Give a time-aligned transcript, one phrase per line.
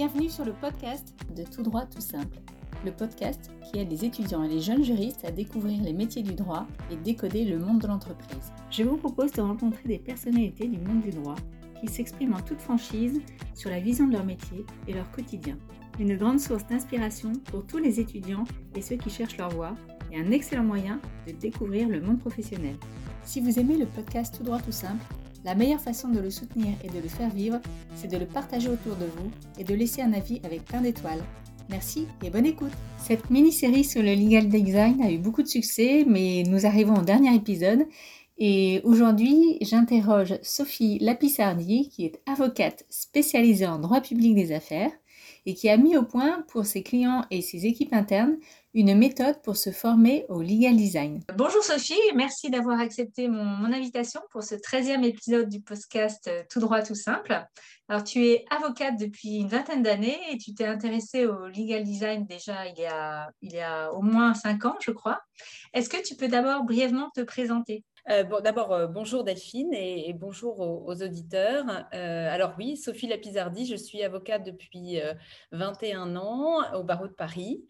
[0.00, 2.38] Bienvenue sur le podcast de Tout droit tout simple,
[2.86, 6.32] le podcast qui aide les étudiants et les jeunes juristes à découvrir les métiers du
[6.32, 8.50] droit et décoder le monde de l'entreprise.
[8.70, 11.34] Je vous propose de rencontrer des personnalités du monde du droit
[11.78, 13.20] qui s'expriment en toute franchise
[13.54, 15.58] sur la vision de leur métier et leur quotidien.
[15.98, 18.44] Une grande source d'inspiration pour tous les étudiants
[18.74, 19.74] et ceux qui cherchent leur voie
[20.10, 22.76] et un excellent moyen de découvrir le monde professionnel.
[23.22, 25.04] Si vous aimez le podcast Tout droit tout simple,
[25.44, 27.60] la meilleure façon de le soutenir et de le faire vivre,
[27.94, 31.22] c'est de le partager autour de vous et de laisser un avis avec plein d'étoiles.
[31.70, 32.72] Merci et bonne écoute.
[32.98, 37.02] Cette mini-série sur le legal design a eu beaucoup de succès, mais nous arrivons au
[37.02, 37.86] dernier épisode.
[38.38, 44.90] Et aujourd'hui, j'interroge Sophie Lapissardi, qui est avocate spécialisée en droit public des affaires
[45.46, 48.36] et qui a mis au point pour ses clients et ses équipes internes
[48.72, 51.20] une méthode pour se former au legal design.
[51.36, 56.60] Bonjour Sophie, merci d'avoir accepté mon, invitation pour ce 13e épisode du podcast euh, Tout
[56.60, 57.44] droit, tout simple.
[57.88, 62.26] Alors tu es avocate depuis une vingtaine d'années et tu t'es intéressée au legal design
[62.26, 65.20] déjà il y a, il y a au moins 5 ans, je crois.
[65.72, 67.84] Est-ce que tu peux d'abord brièvement te présenter?
[68.08, 71.66] Euh, D'abord, euh, bonjour Delphine et, bonjour aux, auditeurs.
[71.92, 74.98] Euh, alors oui, Sophie Lapizardi, je suis avocate depuis
[75.52, 77.64] 21 ans au barreau de Paris.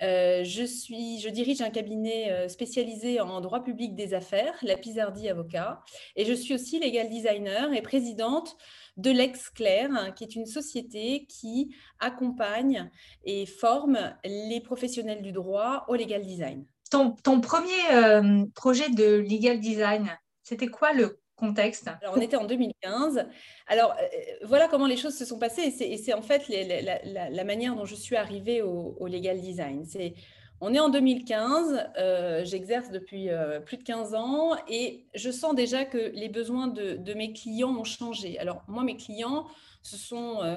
[0.00, 5.82] je dirige un cabinet spécialisé en droit public des affaires, Lapizardi Avocat,
[6.16, 8.56] et je suis aussi legal designer et présidente
[8.96, 12.90] de l'Ex-Claire, hein, qui est une société qui accompagne
[13.24, 16.64] et forme les professionnels du droit au legal design.
[16.90, 20.08] Ton, premier euh, projet de legal design,
[20.42, 21.88] c'était quoi le contexte?
[22.00, 23.26] Alors, on était en 2015.
[23.66, 24.06] Alors, euh,
[24.44, 25.74] voilà comment les choses se sont passées.
[25.80, 29.84] Et c'est en fait la, manière dont je suis arrivée au, legal design.
[29.84, 30.14] C'est,
[30.60, 33.28] on est en 2015, euh, j'exerce depuis
[33.66, 37.84] plus de 15 ans et je sens déjà que les besoins de, mes clients ont
[37.84, 38.38] changé.
[38.38, 39.46] Alors, moi, mes clients,
[39.82, 40.56] ce sont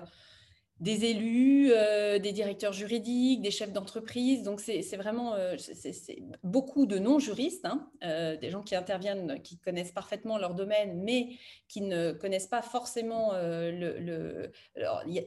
[0.80, 4.44] des élus, euh, des directeurs juridiques, des chefs d'entreprise.
[4.44, 5.58] Donc, c'est vraiment euh,
[6.44, 11.30] beaucoup de non-juristes, hein, euh, des gens qui interviennent, qui connaissent parfaitement leur domaine, mais
[11.68, 14.52] qui ne connaissent pas forcément le...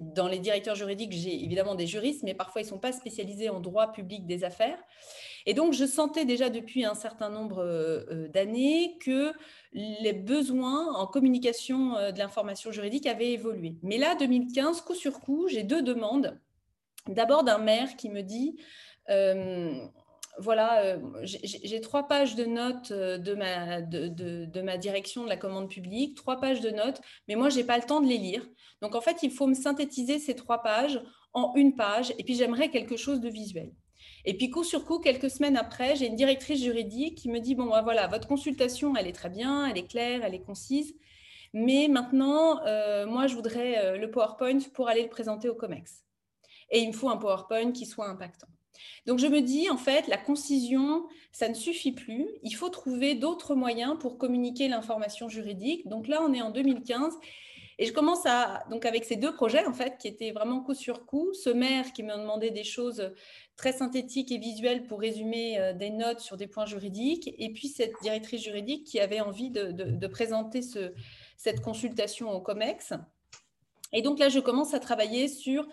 [0.01, 3.51] dans les directeurs juridiques, j'ai évidemment des juristes, mais parfois, ils ne sont pas spécialisés
[3.51, 4.83] en droit public des affaires.
[5.47, 9.33] Et donc, je sentais déjà depuis un certain nombre d'années que
[9.73, 13.77] les besoins en communication de l'information juridique avaient évolué.
[13.83, 16.39] Mais là, 2015, coup sur coup, j'ai deux demandes.
[17.09, 18.57] D'abord d'un maire qui me dit,
[20.39, 26.17] voilà, j'ai trois pages de notes de ma, de, ma, direction de la commande publique,
[26.17, 28.47] trois pages de notes, mais moi, je n'ai pas le temps de les lire.
[28.81, 31.03] Donc, en fait, il faut me synthétiser ces trois pages
[31.35, 33.73] en une page, et puis j'aimerais quelque chose de visuel.
[34.25, 37.55] Et puis, coup sur coup, quelques semaines après, j'ai une directrice juridique qui me dit,
[37.55, 40.95] bon, bah, voilà, votre consultation, elle est très bien, elle est claire, elle est concise,
[41.53, 46.05] mais maintenant, euh, moi, je voudrais euh, le PowerPoint pour aller le présenter au COMEX.
[46.71, 48.49] Et il me faut un PowerPoint qui soit impactant.
[49.07, 52.29] Donc, je me dis, en fait, la concision, ça ne suffit plus.
[52.43, 55.89] Il faut trouver d'autres moyens pour communiquer l'information juridique.
[55.89, 57.19] Donc là, on est en 2015
[57.79, 60.75] et je commence à, donc avec ces deux projets, en fait, qui étaient vraiment coup
[60.75, 63.13] sur coup, ce maire qui m'a demandé des choses
[63.57, 67.69] très synthétiques et visuelles pour résumer euh, des notes sur des points juridiques, et puis
[67.69, 70.93] cette directrice juridique qui avait envie de, présenter ce,
[71.37, 72.93] cette consultation au COMEX.
[73.93, 75.67] Et donc là, je commence à travailler sur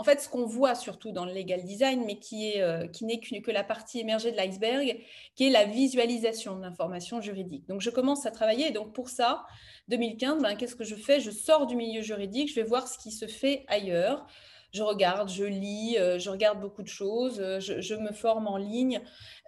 [0.00, 3.50] en fait, ce qu'on voit surtout dans le legal design, mais qui euh, n'est que
[3.50, 4.98] la partie émergée de l'iceberg,
[5.34, 7.68] qui est la visualisation de l'information juridique.
[7.68, 8.68] Donc, je commence à travailler.
[8.68, 9.44] Et donc, pour ça,
[9.88, 11.20] 2015, ben, qu'est-ce que je fais?
[11.20, 14.26] Je sors du milieu juridique, je vais voir ce qui se fait ailleurs.
[14.72, 18.56] Je regarde, je lis, euh, je regarde beaucoup de choses, euh, je, me forme en
[18.56, 19.02] ligne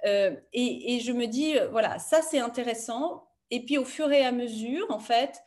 [0.05, 3.25] et, je me dis, voilà, ça c'est intéressant.
[3.55, 5.43] Et puis au fur et à mesure, en fait,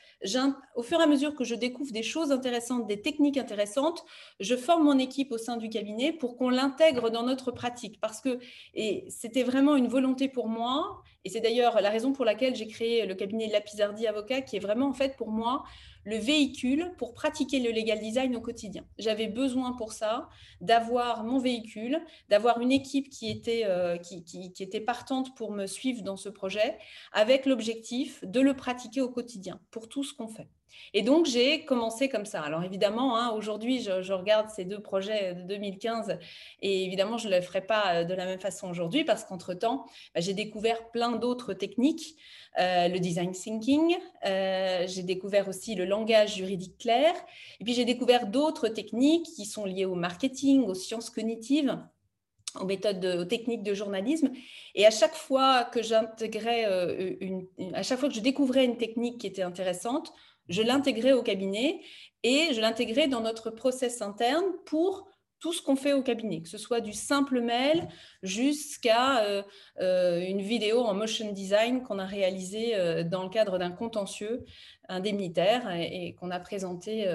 [0.75, 4.05] au fur et à mesure que je découvre des choses intéressantes, des techniques intéressantes,
[4.39, 7.99] je forme mon équipe au sein du cabinet pour qu'on l'intègre dans notre pratique.
[7.99, 8.37] Parce que
[9.09, 13.07] c'était vraiment une volonté pour moi, et c'est d'ailleurs la raison pour laquelle j'ai créé
[13.07, 15.63] le cabinet Lapizardi Avocat, qui est vraiment en fait pour moi
[16.05, 18.85] le véhicule pour pratiquer le legal design au quotidien.
[18.97, 20.29] J'avais besoin pour ça
[20.61, 21.99] d'avoir mon véhicule,
[22.29, 23.97] d'avoir une équipe qui était, euh,
[24.85, 26.77] partante pour me suivre dans ce projet,
[27.11, 30.47] avec l'objectif de le pratiquer au quotidien pour tout ce qu'on fait.
[30.93, 32.41] Et donc, j'ai commencé comme ça.
[32.41, 36.17] Alors, évidemment, hein, aujourd'hui, je, regarde ces deux projets de 2015
[36.61, 40.21] et évidemment, je ne le ferai pas de la même façon aujourd'hui parce qu'entre-temps, bah,
[40.21, 42.15] j'ai découvert plein d'autres techniques.
[42.57, 47.13] Euh, le design thinking, euh, j'ai découvert aussi le langage juridique clair,
[47.59, 51.77] et puis j'ai découvert d'autres techniques qui sont liées au marketing, aux sciences cognitives,
[52.59, 54.31] aux méthodes, aux techniques de journalisme.
[54.73, 57.41] Et à chaque fois que j'intégrais, euh,
[57.73, 60.13] à chaque fois que je découvrais une technique qui était intéressante,
[60.49, 61.81] je l'intégrais au cabinet
[62.23, 65.07] et je l'intégrais dans notre process interne pour
[65.39, 67.87] tout ce qu'on fait au cabinet, que ce soit du simple mail
[68.23, 69.43] jusqu'à euh,
[69.79, 74.43] euh, une vidéo en motion design qu'on a réalisée euh, dans le cadre d'un contentieux
[74.89, 77.07] indemnitaire et, qu'on a présenté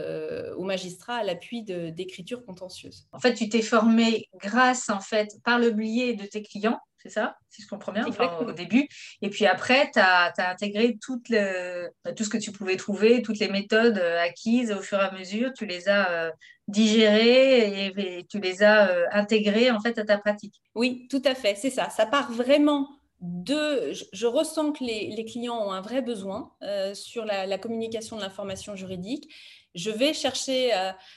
[0.56, 3.06] au magistrat à l'appui d'écriture contentieuse.
[3.12, 7.08] En fait, tu t'es formé grâce, en fait, par le biais de tes clients c'est
[7.08, 8.06] ça, si je comprends bien,
[8.40, 8.86] au début.
[9.22, 13.22] Et puis après, tu as, intégré tout, le, bah, tout ce que tu pouvais trouver,
[13.22, 16.30] toutes les méthodes euh, acquises au fur et à mesure, tu les as euh,
[16.68, 20.60] digérées et, tu les as euh, intégrées en fait à ta pratique.
[20.74, 21.88] Oui, tout à fait, c'est ça.
[21.88, 22.88] Ça part vraiment
[23.20, 23.92] de...
[24.12, 26.52] Je, ressens que les, clients ont un vrai besoin
[26.94, 29.32] sur la, communication de l'information juridique.
[29.74, 30.70] Je vais chercher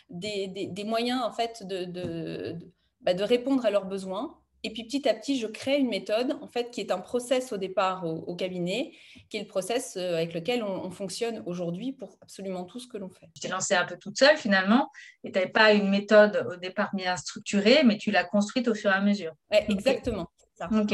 [0.10, 2.56] des, moyens en fait de, de,
[3.02, 6.38] bah, de répondre à leurs besoins et puis petit à petit, je crée une méthode,
[6.42, 8.94] en fait, qui est un process au départ au, cabinet,
[9.30, 12.98] qui est le process euh, avec lequel on, fonctionne aujourd'hui pour absolument tout ce que
[12.98, 13.28] l'on fait.
[13.34, 14.90] Tu t'es lancée un peu toute seule finalement,
[15.24, 18.76] et tu n'avais pas une méthode au départ bien structurée, mais tu l'as construite au
[18.76, 19.34] fur et à mesure.
[19.52, 20.28] exactement.
[20.72, 20.94] Ok.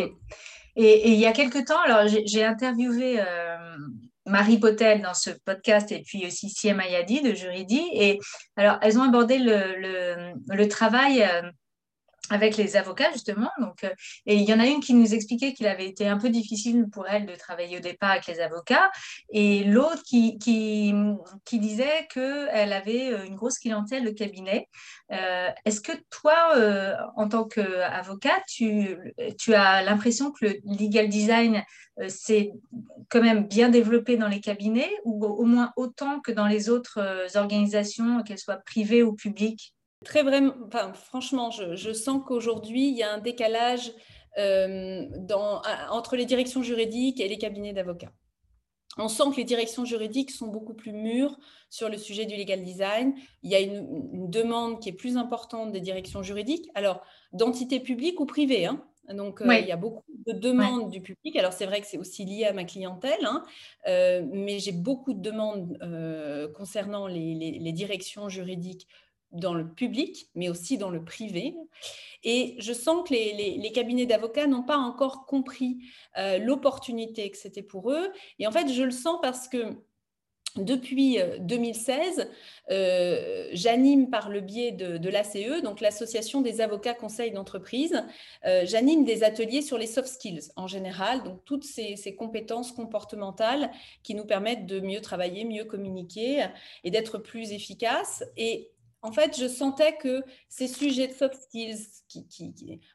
[0.75, 3.57] Et, il y a quelques temps, alors j'ai interviewé euh,
[4.25, 7.83] Marie Potel dans ce podcast et puis aussi Siem Ayadi de Juridi.
[7.93, 8.19] Et
[8.55, 11.23] alors, elles ont abordé le, le, le travail.
[11.23, 11.41] Euh,
[12.29, 13.49] avec les avocats justement.
[13.59, 13.89] Donc, euh,
[14.25, 16.87] et il y en a une qui nous expliquait qu'il avait été un peu difficile
[16.91, 18.91] pour elle de travailler au départ avec les avocats,
[19.31, 20.37] et l'autre qui,
[21.51, 24.67] disait qu'elle avait euh, une grosse clientèle de cabinet.
[25.11, 26.55] Euh, est-ce que toi,
[27.15, 31.63] en tant qu'avocat, tu as l'impression que le legal design
[32.07, 32.51] s'est
[33.09, 37.27] quand même bien développé dans les cabinets, ou au moins autant que dans les autres
[37.35, 39.73] organisations, qu'elles soient privées ou publiques?
[40.05, 43.91] Très vraiment, enfin, franchement, je, sens qu'aujourd'hui, il y a un décalage
[44.37, 48.13] euh, dans, entre les directions juridiques et les cabinets d'avocats.
[48.97, 51.37] On sent que les directions juridiques sont beaucoup plus mûres
[51.69, 53.13] sur le sujet du legal design.
[53.43, 57.01] Il y a une, demande qui est plus importante des directions juridiques, alors
[57.33, 58.65] d'entités publiques ou privées.
[58.65, 58.83] Hein.
[59.09, 61.35] Donc, euh, il y a beaucoup de demandes du public.
[61.35, 63.43] Alors, c'est vrai que c'est aussi lié à ma clientèle, hein,
[63.87, 65.77] euh, mais j'ai beaucoup de demandes
[66.55, 68.87] concernant les, directions juridiques
[69.31, 71.55] dans le public, mais aussi dans le privé.
[72.23, 75.77] Et je sens que les, cabinets d'avocats n'ont pas encore compris
[76.17, 78.11] euh, l'opportunité que c'était pour eux.
[78.39, 79.77] Et en fait, je le sens parce que
[80.55, 82.25] depuis 2016, euh,
[82.71, 88.03] euh, j'anime par le biais de, l'ACE, donc l'Association des avocats conseils d'entreprise,
[88.43, 93.71] j'anime des ateliers sur les soft skills en général, donc toutes ces, ces, compétences comportementales
[94.01, 96.47] qui nous permettent de mieux travailler, mieux communiquer
[96.83, 98.23] et d'être plus efficaces.
[98.35, 98.71] Et
[99.01, 101.87] en fait, je sentais que ces sujets de soft skills,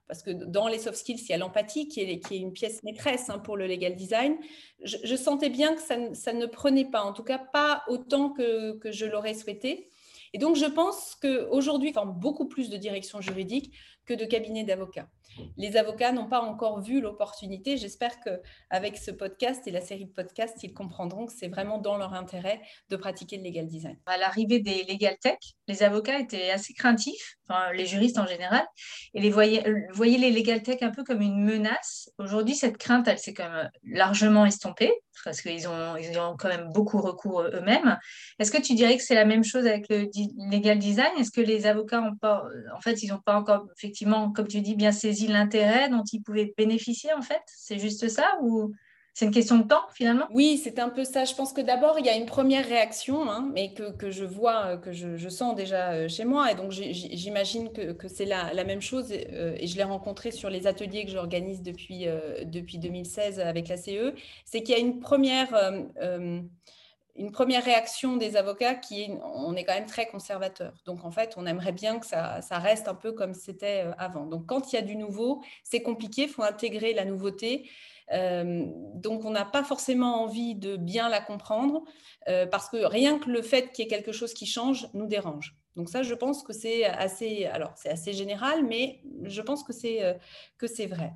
[0.07, 3.31] parce que dans les soft skills, il y a l'empathie qui est, une pièce maîtresse
[3.31, 4.37] hein, pour le legal design,
[4.83, 8.93] je, sentais bien que ça, ne prenait pas, en tout cas pas autant que, que
[8.93, 9.89] je l'aurais souhaité.
[10.35, 13.73] Et donc, je pense qu'aujourd'hui, forme beaucoup plus de direction juridique
[14.05, 15.09] que de cabinets d'avocats.
[15.57, 17.77] Les avocats n'ont pas encore vu l'opportunité.
[17.77, 21.97] J'espère qu'avec ce podcast et la série de podcasts, ils comprendront que c'est vraiment dans
[21.97, 23.97] leur intérêt de pratiquer le legal design.
[24.07, 25.39] À l'arrivée des legal tech,
[25.69, 27.37] les avocats étaient assez craintifs,
[27.75, 28.65] les juristes en général,
[29.15, 29.65] et les voyaient,
[29.99, 32.11] les legal tech un peu comme une menace.
[32.19, 34.93] Aujourd'hui, cette crainte, elle s'est quand même largement estompée
[35.25, 37.99] parce qu'ils ont, quand même beaucoup recours eux-mêmes.
[38.39, 40.09] Est-ce que tu dirais que c'est la même chose avec le
[40.51, 41.13] legal design?
[41.19, 42.45] Est-ce que les avocats ont pas,
[42.77, 46.21] en fait, ils n'ont pas encore effectivement, comme tu dis, bien saisi l'intérêt dont ils
[46.21, 48.73] pouvaient bénéficier en fait C'est juste ça ou
[49.17, 50.27] c'est une question de temps finalement?
[50.33, 51.25] Oui, c'est un peu ça.
[51.25, 54.77] Je pense que d'abord, il y a une première réaction, hein, mais que, je vois,
[54.77, 56.51] que je, sens déjà euh, chez moi.
[56.51, 59.13] Et donc, j'imagine que, c'est la, même chose.
[59.13, 63.69] Euh, et je l'ai rencontré sur les ateliers que j'organise depuis, euh, depuis 2016 avec
[63.69, 64.15] la CE.
[64.45, 65.55] C'est qu'il y a une première
[67.17, 70.75] une première réaction des avocats qui est on est quand même très conservateur.
[70.85, 74.27] Donc en fait, on aimerait bien que ça, reste un peu comme c'était euh, avant.
[74.27, 77.71] Donc quand il y a du nouveau, c'est compliqué, il faut intégrer la nouveauté.
[78.13, 81.85] Euh, donc on n'a pas forcément envie de bien la comprendre
[82.29, 85.07] euh, parce que rien que le fait qu'il y ait quelque chose qui change nous
[85.07, 85.57] dérange.
[85.77, 89.73] Donc ça, je pense que c'est assez, alors c'est assez général, mais je pense que
[89.73, 90.17] c'est
[90.57, 91.15] que c'est vrai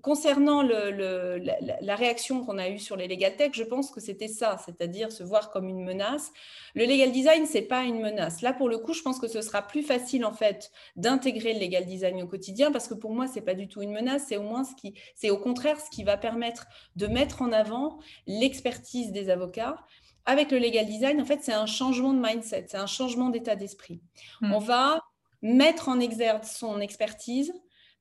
[0.00, 4.56] concernant la, réaction qu'on a eue sur les legal tech, je pense que c'était ça,
[4.64, 6.32] c'est-à-dire se voir comme une menace.
[6.74, 8.40] Le legal design, c'est pas une menace.
[8.40, 11.60] Là, pour le coup, je pense que ce sera plus facile en fait d'intégrer le
[11.60, 14.24] legal design au quotidien parce que pour moi, c'est pas du tout une menace.
[14.28, 17.52] C'est au moins ce qui, c'est au contraire ce qui va permettre de mettre en
[17.52, 19.76] avant l'expertise des avocats.
[20.24, 23.56] Avec le legal design, en fait, c'est un changement de mindset, c'est un changement d'état
[23.56, 24.00] d'esprit.
[24.40, 24.52] Hmm.
[24.52, 25.00] On va
[25.42, 27.52] mettre en exergue son expertise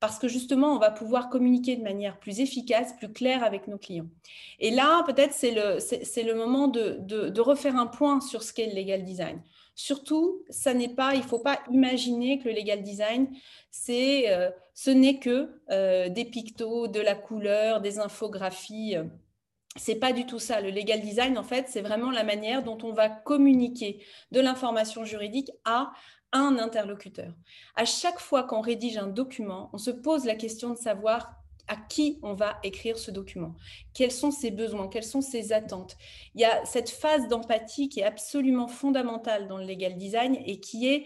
[0.01, 3.77] parce que justement, on va pouvoir communiquer de manière plus efficace, plus claire avec nos
[3.77, 4.07] clients.
[4.59, 8.51] Et là, peut-être, c'est le, c'est, le moment de, de, refaire un point sur ce
[8.51, 9.39] qu'est le legal design.
[9.75, 13.29] Surtout, ça n'est pas, il ne faut pas imaginer que le legal design,
[13.69, 18.95] c'est, euh, ce n'est que euh, des pictos, de la couleur, des infographies.
[19.75, 20.61] C'est pas du tout ça.
[20.61, 25.05] Le legal design, en fait, c'est vraiment la manière dont on va communiquer de l'information
[25.05, 25.93] juridique à
[26.31, 27.33] un interlocuteur.
[27.75, 31.35] À chaque fois qu'on rédige un document, on se pose la question de savoir
[31.67, 33.55] à qui on va écrire ce document,
[33.93, 35.95] quels sont ses besoins, quelles sont ses attentes?
[36.35, 40.59] Il y a cette phase d'empathie qui est absolument fondamentale dans le legal design et
[40.59, 41.05] qui est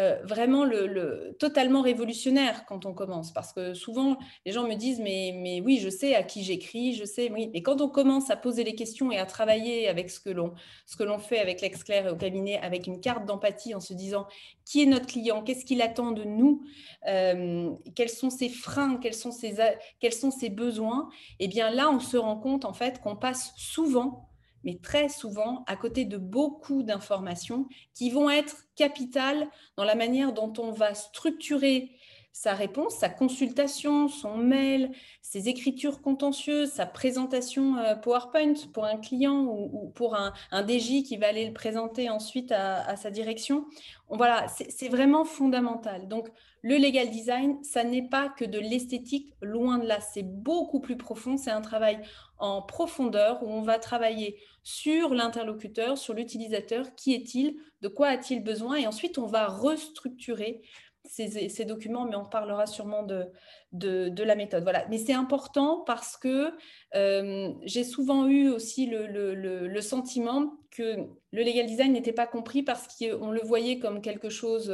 [0.00, 3.32] euh, vraiment le, totalement révolutionnaire quand on commence.
[3.32, 4.16] Parce que souvent,
[4.46, 7.50] les gens me disent, mais, oui, je sais à qui j'écris, je sais, oui.
[7.52, 11.18] Mais quand on commence à poser les questions et à travailler avec ce que l'on,
[11.18, 14.26] fait avec l'exclair et au cabinet, avec une carte d'empathie en se disant,
[14.64, 16.62] qui est notre client, qu'est-ce qu'il attend de nous,
[17.06, 19.56] euh, quels sont ses freins, quels sont ses,
[19.98, 23.16] quels sont ses besoins, et eh bien là, on se rend compte en fait qu'on
[23.16, 24.29] passe souvent
[24.64, 30.32] mais très souvent à côté de beaucoup d'informations qui vont être capitales dans la manière
[30.32, 31.90] dont on va structurer
[32.32, 38.96] sa réponse, sa consultation, son mail, ses écritures contentieuses, sa présentation euh, PowerPoint pour un
[38.96, 43.66] client ou, pour un, DJ qui va aller le présenter ensuite à, sa direction.
[44.08, 46.08] voilà, c'est vraiment fondamental.
[46.08, 46.28] Donc,
[46.62, 49.98] le legal design, ça n'est pas que de l'esthétique, loin de là.
[50.00, 51.38] C'est beaucoup plus profond.
[51.38, 51.98] C'est un travail
[52.38, 58.42] en profondeur où on va travailler sur l'interlocuteur, sur l'utilisateur, qui est-il, de quoi a-t-il
[58.42, 60.60] besoin, et ensuite on va restructurer
[61.04, 63.26] ces, documents, mais on parlera sûrement de,
[63.72, 64.62] de, la méthode.
[64.62, 64.86] Voilà.
[64.88, 66.52] Mais c'est important parce que
[66.94, 70.96] euh, j'ai souvent eu aussi le, le, sentiment que
[71.32, 74.72] le legal design n'était pas compris parce qu'on le voyait comme quelque chose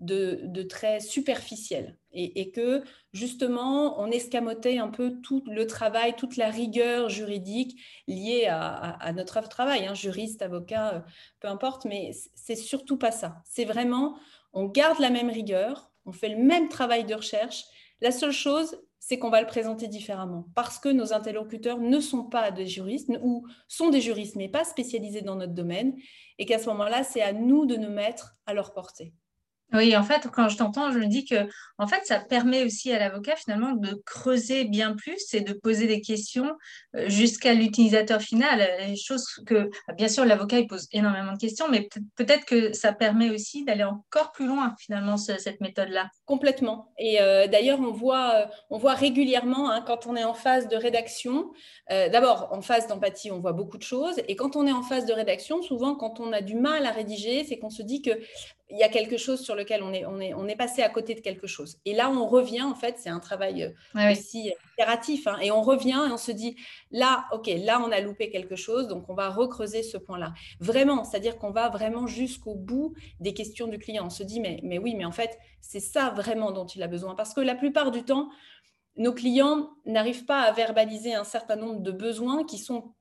[0.00, 6.50] de, très superficiel et, que justement on escamotait un peu tout le travail, toute la
[6.50, 11.04] rigueur juridique liée à, notre travail, hein, juriste, avocat,
[11.40, 13.42] peu importe, mais c'est surtout pas ça.
[13.44, 14.16] C'est vraiment,
[14.52, 17.64] on garde la même rigueur, on fait le même travail de recherche.
[18.00, 22.24] La seule chose, c'est qu'on va le présenter différemment parce que nos interlocuteurs ne sont
[22.24, 25.96] pas des juristes ou sont des juristes mais pas spécialisés dans notre domaine
[26.38, 29.14] et qu'à ce moment-là, c'est à nous de nous mettre à leur portée.
[29.72, 31.48] Oui, en fait, quand je t'entends, je me dis que
[31.78, 35.86] en fait, ça permet aussi à l'avocat finalement de creuser bien plus et de poser
[35.86, 36.52] des questions
[36.94, 38.68] euh, jusqu'à l'utilisateur final.
[38.86, 42.92] Les choses que, bien sûr, l'avocat il pose énormément de questions, mais peut-être que ça
[42.92, 46.10] permet aussi d'aller encore plus loin finalement cette méthode-là.
[46.26, 46.92] Complètement.
[46.98, 50.68] Et euh, d'ailleurs, on voit, euh, on voit régulièrement hein, quand on est en phase
[50.68, 51.50] de rédaction.
[51.88, 55.06] D'abord, en phase d'empathie, on voit beaucoup de choses, et quand on est en phase
[55.06, 58.12] de rédaction, souvent, quand on a du mal à rédiger, c'est qu'on se dit que
[58.70, 60.88] il y a quelque chose sur lequel on est, on, est, on est passé à
[60.88, 61.78] côté de quelque chose.
[61.84, 65.62] Et là, on revient, en fait, c'est un travail euh, aussi itératif, hein, et on
[65.62, 66.56] revient et on se dit,
[66.90, 70.32] là, OK, là, on a loupé quelque chose, donc on va recreuser ce point-là.
[70.60, 74.06] Vraiment, c'est-à-dire qu'on va vraiment jusqu'au bout des questions du client.
[74.06, 76.86] On se dit, mais, mais oui, mais en fait, c'est ça vraiment dont il a
[76.86, 77.14] besoin.
[77.14, 78.30] Parce que la plupart du temps,
[78.96, 82.94] nos clients n'arrivent pas à verbaliser un certain nombre de besoins qui sont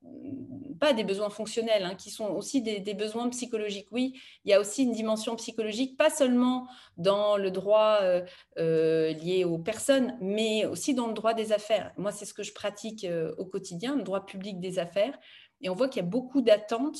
[0.79, 3.87] pas des besoins fonctionnels, hein, qui sont aussi des, besoins psychologiques.
[3.91, 6.67] Oui, il y a aussi une dimension psychologique, pas seulement
[6.97, 8.21] dans le droit euh,
[8.57, 11.91] euh, lié aux personnes, mais aussi dans le droit des affaires.
[11.97, 15.17] Moi, c'est ce que je pratique euh, au quotidien, le droit public des affaires.
[15.61, 16.99] Et on voit qu'il y a beaucoup d'attentes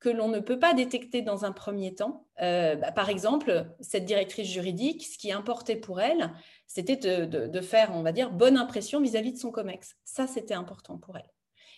[0.00, 2.26] que l'on ne peut pas détecter dans un premier temps.
[2.38, 6.32] Bah, par exemple, cette directrice juridique, ce qui importait pour elle,
[6.66, 9.96] c'était de, faire, on va dire, bonne impression vis-à-vis -vis de son COMEX.
[10.04, 11.30] Ça, c'était important pour elle.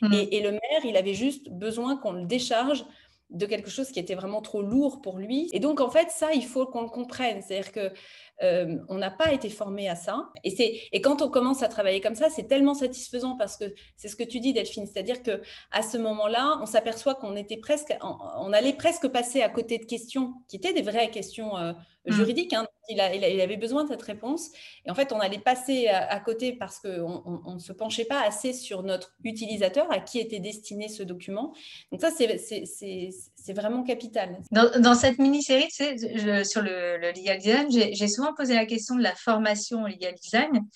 [0.02, 0.12] Mm.
[0.31, 2.85] Et, le maire, il avait juste besoin qu'on le décharge
[3.33, 5.49] de quelque chose qui était vraiment trop lourd pour lui.
[5.53, 7.43] Et donc, en fait, ça, il faut qu'on le comprenne.
[7.43, 7.91] C'est-à-dire que
[8.43, 10.31] euh, on n'a pas été formé à ça.
[10.45, 13.73] Et, c'est, et quand on commence à travailler comme ça, c'est tellement satisfaisant parce que
[13.97, 14.87] c'est ce que tu dis, Delphine.
[14.87, 19.49] C'est-à-dire que à ce moment-là, on s'aperçoit qu'on était presque, on, allait presque passer à
[19.49, 21.73] côté de questions qui étaient des vraies questions euh,
[22.06, 22.12] mmh.
[22.12, 22.52] juridiques.
[22.52, 22.66] Hein.
[22.88, 24.50] Il, il, avait besoin de cette réponse.
[24.85, 28.52] Et en fait, on allait passer à, côté parce qu'on ne se penchait pas assez
[28.52, 31.54] sur notre utilisateur, à qui était destiné ce document.
[31.90, 34.38] Donc ça, c'est, vraiment capital.
[34.50, 38.97] Dans, cette mini-série, tu sais, sur le, le legal design, j'ai souvent poser la question
[38.97, 40.66] de la formation au legal design.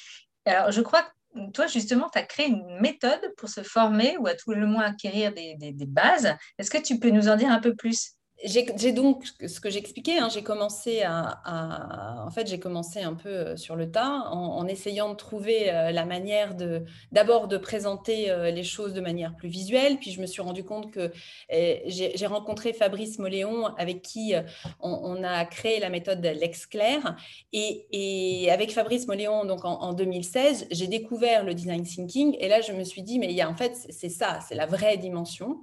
[0.45, 1.09] Alors, je crois que
[1.53, 4.85] toi, justement, tu as créé une méthode pour se former ou à tout le moins
[4.85, 6.35] acquérir des, bases.
[6.59, 8.16] Est-ce que tu peux nous en dire un peu plus?
[8.45, 13.29] J'ai donc ce que j'expliquais, hein, j'ai commencé à, en fait j'ai commencé un peu
[13.29, 18.31] euh, sur le tas en, essayant de trouver euh, la manière de d'abord de présenter
[18.31, 21.13] euh, les choses de manière plus visuelle, puis je me suis rendu compte que
[21.49, 24.35] eh, j'ai rencontré Fabrice Moléon avec qui
[24.81, 27.17] on, a créé la méthode LexClair.
[27.53, 32.37] Et, et avec Fabrice Moléon donc en, en 2016 j'ai découvert le design thinking.
[32.39, 34.55] Et là je me suis dit mais il y a en fait c'est ça c'est
[34.55, 35.63] la vraie dimension.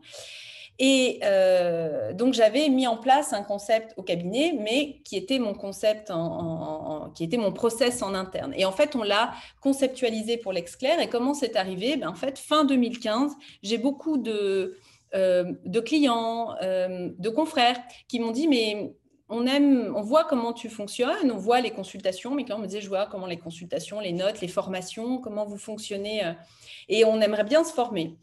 [0.79, 5.53] Et euh, donc, j'avais mis en place un concept au cabinet, mais qui était mon
[5.53, 6.11] concept,
[7.15, 8.53] qui était mon process en interne.
[8.57, 10.99] Et en fait, on l'a conceptualisé pour l'Exclair.
[10.99, 11.97] Et comment c'est arrivé?
[11.97, 14.77] Ben, En fait, fin 2015, j'ai beaucoup de,
[15.13, 18.95] euh, de clients, euh, de confrères qui m'ont dit, mais
[19.29, 22.67] on aime, on voit comment tu fonctionnes, on voit les consultations, mais quand on me
[22.67, 26.33] disait, je vois comment les consultations, les notes, les formations, comment vous fonctionnez,
[26.89, 28.15] et on aimerait bien se former.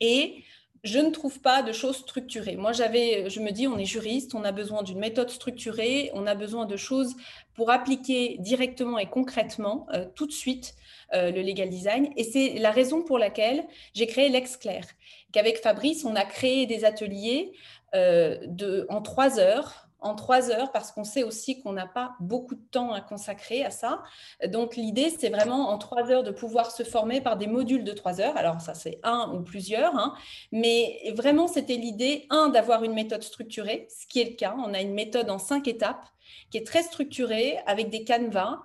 [0.00, 0.42] Et
[0.84, 2.56] je ne trouve pas de choses structurées.
[2.56, 6.26] Moi, j'avais, je me dis, on est juriste, on a besoin d'une méthode structurée, on
[6.26, 7.14] a besoin de choses
[7.54, 10.74] pour appliquer directement et concrètement, euh, tout de suite,
[11.14, 12.10] euh, le legal design.
[12.16, 14.84] Et c'est la raison pour laquelle j'ai créé l'Exclair,
[15.32, 17.52] qu'avec Fabrice, on a créé des ateliers
[17.94, 22.14] euh, de, en trois heures en trois heures parce qu'on sait aussi qu'on n'a pas
[22.20, 24.02] beaucoup de temps à consacrer à ça.
[24.46, 27.92] Donc l'idée, c'est vraiment en trois heures de pouvoir se former par des modules de
[27.92, 28.36] trois heures.
[28.36, 30.14] Alors ça, c'est un ou plusieurs, hein.
[30.52, 34.54] mais vraiment, c'était l'idée, un, d'avoir une méthode structurée, ce qui est le cas.
[34.58, 36.04] On a une méthode en cinq étapes
[36.50, 38.60] qui est très structurée avec des canevas.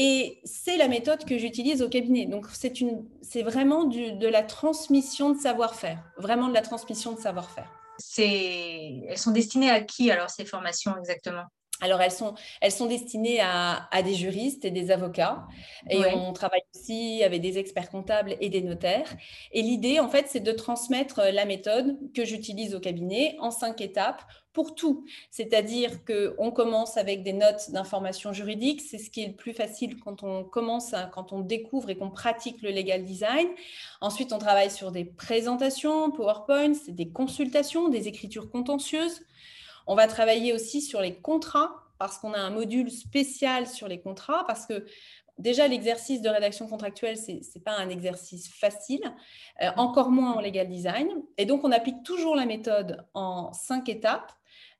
[0.00, 2.26] Et c'est la méthode que j'utilise au cabinet.
[2.26, 7.77] Donc, c'est vraiment de la transmission de savoir-faire, vraiment de la transmission de savoir-faire
[8.18, 11.44] elles sont destinées à qui alors ces formations exactement?
[11.80, 15.46] Alors, elles sont, elles sont destinées à, des juristes et des avocats.
[15.88, 19.14] Et on travaille aussi avec des experts comptables et des notaires.
[19.52, 23.80] Et l'idée, en fait, c'est de transmettre la méthode que j'utilise au cabinet en cinq
[23.80, 24.22] étapes
[24.58, 25.04] pour tout.
[25.30, 28.80] C'est-à-dire qu'on commence avec des notes d'information juridique.
[28.80, 32.10] C'est ce qui est le plus facile quand on commence, quand on découvre et qu'on
[32.10, 33.46] pratique le legal design.
[34.00, 39.20] Ensuite, on travaille sur des présentations, PowerPoint, des consultations, des écritures contentieuses.
[39.86, 44.00] On va travailler aussi sur les contrats parce qu'on a un module spécial sur les
[44.00, 44.86] contrats parce que
[45.38, 49.14] déjà l'exercice de rédaction contractuelle, ce n'est pas un exercice facile,
[49.62, 51.08] euh, encore moins en legal design.
[51.36, 54.32] Et donc, on applique toujours la méthode en cinq étapes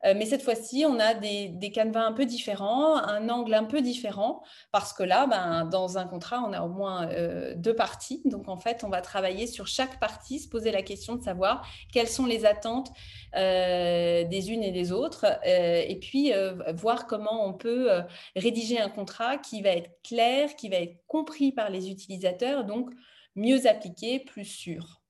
[0.04, 3.64] euh, mais cette fois-ci, on a des, des, canevas un peu différents, un angle un
[3.64, 7.74] peu différent, parce que là, ben, dans un contrat, on a au moins euh, deux
[7.74, 8.22] parties.
[8.24, 11.66] Donc, en fait, on va travailler sur chaque partie, se poser la question de savoir
[11.92, 12.90] quelles sont les attentes
[13.36, 16.32] euh, des unes et des autres, et puis
[16.74, 17.88] voir comment on peut
[18.36, 22.90] rédiger un contrat qui va être clair, qui va être compris par les utilisateurs, donc
[23.34, 25.00] mieux appliqué, plus sûr.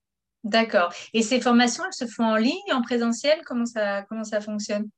[0.45, 0.93] D'accord.
[1.15, 3.41] Et ces formations, elles se font en ligne, en présentiel?
[3.45, 4.89] Comment ça, comment ça fonctionne?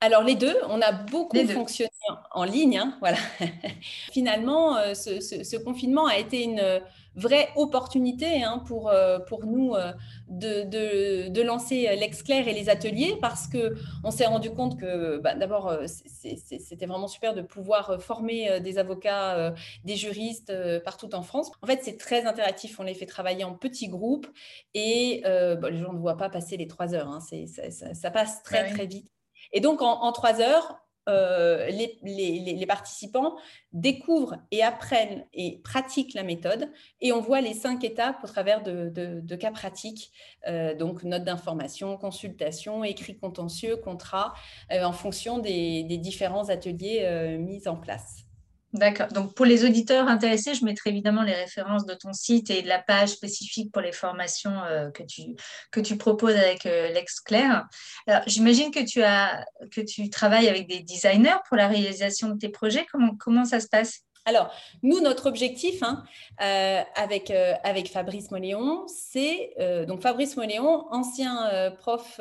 [0.00, 1.90] Alors les deux, on a beaucoup fonctionné
[2.30, 2.78] en, ligne.
[2.78, 3.16] Hein, voilà.
[4.12, 6.80] Finalement, euh, ce, confinement a été une
[7.18, 9.92] vraie opportunité hein, pour, euh, pour nous euh,
[10.28, 15.72] de, de, lancer l'Exclair et les ateliers parce qu'on s'est rendu compte que bah, d'abord,
[15.86, 19.54] c'était vraiment super de pouvoir former des avocats,
[19.84, 20.52] des juristes
[20.84, 21.50] partout en France.
[21.62, 22.78] En fait, c'est très interactif.
[22.80, 24.26] On les fait travailler en petits groupes
[24.74, 27.08] et bah, les gens ne voient pas passer les trois heures.
[27.08, 29.10] Hein, ça, ça, passe très, très vite.
[29.52, 30.76] Et donc, en, trois heures,
[31.08, 33.36] euh, les, participants
[33.72, 38.62] découvrent et apprennent et pratiquent la méthode et on voit les cinq étapes au travers
[38.62, 40.12] de, cas pratiques,
[40.46, 44.34] euh, donc notes d'information, consultation, écrit contentieux, contrat,
[44.70, 48.27] euh, en fonction des, différents ateliers mis en place.
[48.74, 49.08] D'accord.
[49.08, 52.68] Donc, pour les auditeurs intéressés, je mettrai évidemment les références de ton site et de
[52.68, 55.22] la page spécifique pour les formations euh, que, tu,
[55.70, 57.66] que tu proposes avec euh, LexClair.
[58.06, 62.36] Alors, j'imagine que tu, as, que tu travailles avec des designers pour la réalisation de
[62.36, 62.84] tes projets.
[62.92, 64.02] Comment, comment ça se passe?
[64.28, 66.04] Alors, nous, notre objectif hein,
[66.42, 72.20] euh, avec, euh, avec Fabrice Moléon, c'est euh, donc Fabrice Moléon, ancien prof,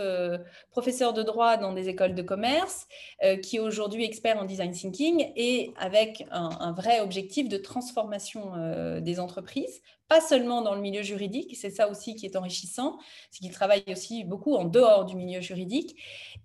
[0.72, 2.88] professeur de droit dans des écoles de commerce,
[3.44, 8.54] qui est aujourd'hui expert en design thinking et avec un vrai objectif de transformation
[9.02, 12.98] des entreprises pas seulement dans le milieu juridique, c'est ça aussi qui est enrichissant,
[13.30, 15.96] c'est qu'il travaille aussi beaucoup en dehors du milieu juridique.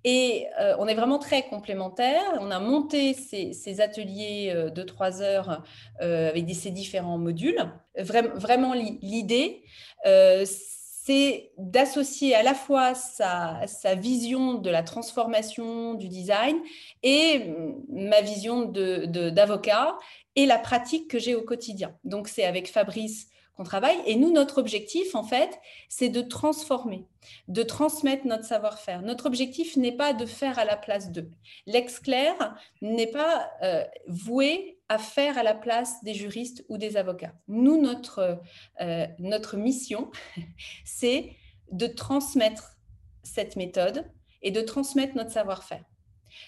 [0.05, 2.22] Et euh, on est vraiment très complémentaires.
[2.40, 5.62] On a monté ces, ateliers euh, de trois heures
[6.01, 7.59] euh, avec ces différents modules.
[7.96, 9.62] vraiment, l'idée,
[10.05, 13.64] c'est d'associer à la fois sa,
[13.96, 16.57] vision de la transformation du design
[17.03, 17.53] et
[17.88, 19.96] ma vision d'avocat
[20.37, 21.96] de, et la pratique que j'ai au quotidien.
[22.05, 23.29] Donc, c'est avec Fabrice
[23.64, 24.05] qu'on.
[24.07, 27.07] Et nous, notre objectif, en fait, c'est de transformer,
[27.48, 29.03] de transmettre notre savoir-faire.
[29.03, 31.31] Notre objectif n'est pas de faire à la place d'eux.
[31.66, 37.35] L'ex-clair n'est pas euh, voué à faire à la place des juristes ou des avocats.
[37.48, 38.40] Nous, notre,
[38.81, 40.11] euh, notre mission,
[40.85, 41.37] c'est
[41.70, 42.77] de transmettre
[43.22, 44.11] cette méthode
[44.42, 45.85] et de transmettre notre savoir-faire.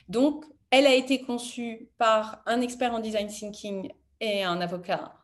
[0.09, 5.24] Donc, elle a été conçue par un expert en design thinking et un avocat,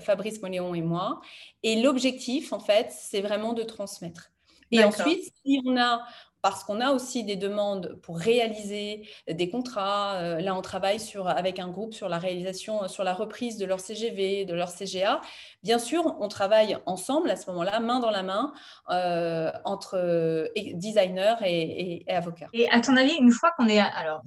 [0.00, 1.20] Fabrice Moléon et moi.
[1.62, 4.32] Et l'objectif, en fait, c'est vraiment de transmettre.
[4.72, 6.00] Et ensuite, si on a,
[6.42, 10.16] parce qu'on a aussi des demandes pour réaliser des contrats.
[10.16, 13.58] Euh, là, on travaille sur, avec un groupe sur la réalisation, euh, sur la reprise
[13.58, 15.20] de leur CGV, de leur CGA.
[15.62, 18.52] Bien sûr, on travaille ensemble à ce moment-là, main dans la main,
[18.88, 22.48] euh, entre designers et, et, avocats.
[22.52, 24.22] Et à ton avis, une fois qu'on est, alors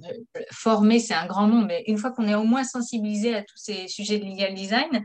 [0.52, 3.56] formé, c'est un grand mot, mais une fois qu'on est au moins sensibilisé à tous
[3.56, 5.04] ces sujets de legal design,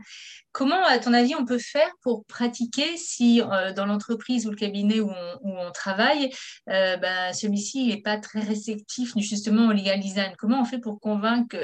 [0.52, 4.56] Comment, à ton avis, on peut faire pour pratiquer si euh, dans l'entreprise ou le
[4.56, 5.12] cabinet où
[5.44, 6.30] on, travaille,
[6.68, 10.32] euh, ben, celui-ci n'est pas très réceptif justement au legal design?
[10.38, 11.56] Comment on fait pour convaincre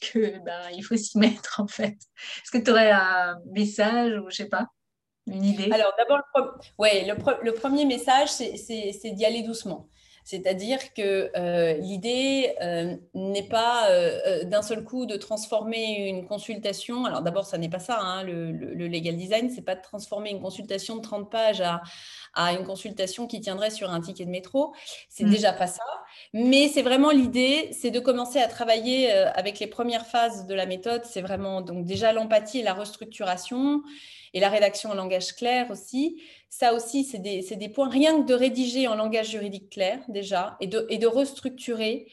[0.00, 1.98] que, ben, il faut s'y mettre en fait?
[2.42, 4.66] Est-ce que tu aurais un message ou je sais pas
[5.26, 5.70] une idée?
[5.72, 6.20] Alors d'abord,
[6.78, 9.88] ouais, le, premier message, c'est d'y aller doucement.
[10.30, 17.04] C'est-à-dire que euh, l'idée euh, n'est pas euh, d'un seul coup de transformer une consultation.
[17.04, 20.40] Alors d'abord, ça n'est pas ça, hein, le, legal design, c'est pas de transformer une
[20.40, 21.64] consultation de 30 pages
[22.34, 24.72] à, une consultation qui tiendrait sur un ticket de métro.
[25.08, 25.30] C'est mm.
[25.30, 25.82] déjà pas ça.
[26.32, 30.66] Mais c'est vraiment l'idée, c'est de commencer à travailler avec les premières phases de la
[30.66, 31.02] méthode.
[31.06, 33.82] C'est vraiment donc déjà l'empathie et la restructuration
[34.34, 36.20] et la rédaction en langage clair aussi.
[36.48, 40.56] Ça aussi, c'est des, des, points, rien que de rédiger en langage juridique clair déjà
[40.60, 42.06] et de, et de restructurer.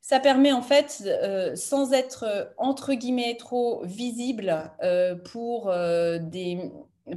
[0.00, 5.72] Ça permet en fait, euh, sans être euh, entre guillemets trop visible euh, pour
[6.20, 6.58] des,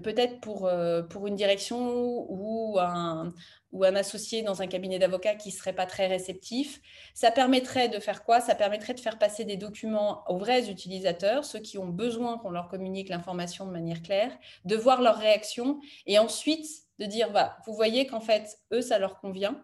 [0.01, 0.69] peut-être pour,
[1.09, 3.33] pour une direction ou un,
[3.71, 6.79] ou un associé dans un cabinet d'avocats qui ne serait pas très réceptif.
[7.13, 8.39] Ça permettrait de faire quoi?
[8.39, 12.51] Ça permettrait de faire passer des documents aux vrais utilisateurs, ceux qui ont besoin qu'on
[12.51, 14.31] leur communique l'information de manière claire,
[14.65, 16.67] de voir leur réaction et ensuite
[16.99, 19.63] de dire, bah, vous voyez qu'en fait, eux, ça leur convient.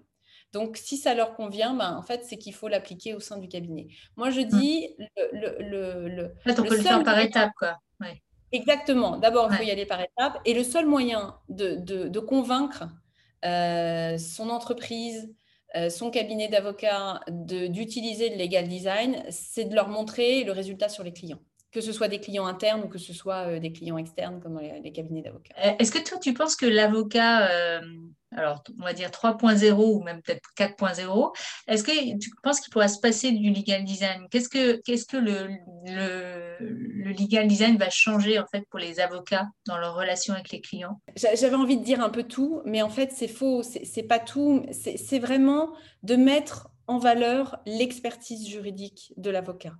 [0.51, 3.47] Donc, si ça leur convient, ben, en fait, c'est qu'il faut l'appliquer au sein du
[3.47, 3.87] cabinet.
[4.17, 4.45] Moi, je mmh.
[4.45, 4.95] dis,
[5.31, 7.77] le, le, le, on peut le faire par étapes, quoi.
[8.51, 9.17] Exactement.
[9.17, 10.39] D'abord, il faut y aller par étapes.
[10.45, 12.85] Et le seul moyen de, de convaincre,
[13.45, 15.33] euh, son entreprise,
[15.75, 21.03] euh, son cabinet d'avocats d'utiliser le legal design, c'est de leur montrer le résultat sur
[21.03, 21.39] les clients
[21.71, 24.59] que ce soit des clients internes ou que ce soit euh, des clients externes comme
[24.59, 25.53] les, cabinets d'avocats.
[25.77, 27.47] Est-ce que toi, tu penses que l'avocat,
[28.35, 31.35] alors on va dire 3.0 ou même peut-être 4.0,
[31.67, 34.27] est-ce que tu penses qu'il pourra se passer du legal design?
[34.29, 35.49] Qu'est-ce que, qu'est-ce que le,
[35.85, 40.51] le, le, legal design va changer en fait pour les avocats dans leur relation avec
[40.51, 41.01] les clients?
[41.15, 44.65] J'avais envie de dire un peu tout, mais en fait c'est faux, c'est pas tout,
[44.71, 49.73] c'est vraiment de mettre en valeur l'expertise juridique de l'avocat.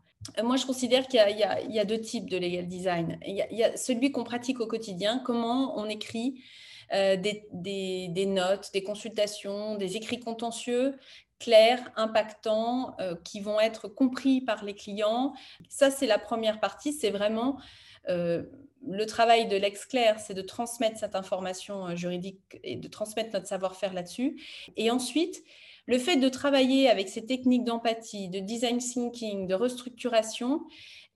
[0.44, 3.18] Moi, je considère qu'il y, y, a deux types de legal design.
[3.26, 6.44] Il a, il y a celui qu'on pratique au quotidien, comment on écrit
[6.94, 10.96] euh, des, notes, des consultations, des écrits contentieux
[11.40, 15.34] clairs, impactants, euh, qui vont être compris par les clients.
[15.70, 16.94] Ça, c'est la première partie.
[16.94, 17.60] C'est vraiment
[18.08, 23.94] le travail de l'ex-clair, c'est de transmettre cette information juridique et de transmettre notre savoir-faire
[23.94, 24.42] là-dessus.
[24.78, 25.44] Et ensuite,
[25.90, 30.62] le fait de travailler avec ces techniques d'empathie, de design thinking, de restructuration,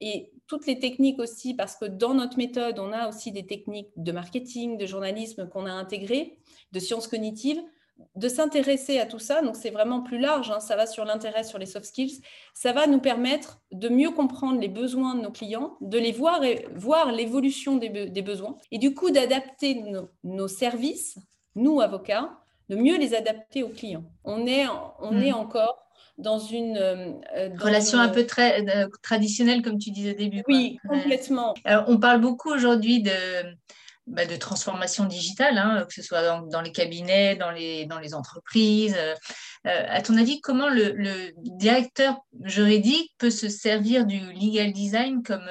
[0.01, 3.91] et toutes les techniques aussi, parce que dans notre méthode, on a aussi des techniques
[3.97, 6.39] de marketing, de journalisme qu'on a intégrées,
[6.71, 7.61] de sciences cognitives,
[8.15, 9.43] de s'intéresser à tout ça.
[9.43, 12.21] Donc c'est vraiment plus large, hein, ça va sur l'intérêt, sur les soft skills.
[12.55, 16.43] Ça va nous permettre de mieux comprendre les besoins de nos clients, de les voir
[16.43, 19.83] et voir l'évolution des, besoins, et du coup d'adapter
[20.23, 21.19] nos services,
[21.53, 22.42] nous avocats,
[22.73, 24.05] de mieux les adapter aux clients.
[24.23, 24.65] On est,
[24.99, 25.35] on est hmm.
[25.35, 25.83] encore
[26.17, 30.43] dans une euh, relation un peu très euh, traditionnelle, comme tu disais au début.
[30.47, 31.53] Oui, complètement.
[31.65, 33.11] Alors, on parle beaucoup aujourd'hui de,
[34.05, 38.13] bah, de transformation digitale, hein, que ce soit dans, les cabinets, dans les, dans les
[38.13, 38.95] entreprises.
[38.95, 39.15] Euh,
[39.65, 45.47] à ton avis, comment le, le, directeur juridique peut se servir du legal design comme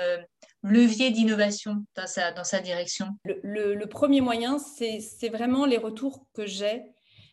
[0.63, 3.09] levier d'innovation dans sa, dans sa direction?
[3.25, 6.83] Le, le premier moyen, c'est vraiment les retours que j'ai